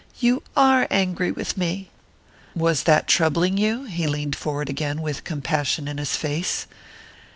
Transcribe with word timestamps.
"You 0.19 0.41
are 0.57 0.87
angry 0.89 1.31
with 1.31 1.55
me!" 1.57 1.91
"Was 2.55 2.85
that 2.85 3.05
troubling 3.07 3.59
you?" 3.59 3.83
He 3.83 4.07
leaned 4.07 4.35
forward 4.35 4.67
again, 4.67 5.03
with 5.03 5.23
compassion 5.23 5.87
in 5.87 5.99
his 5.99 6.15
face. 6.15 6.65